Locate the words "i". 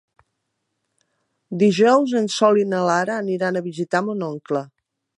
2.65-2.67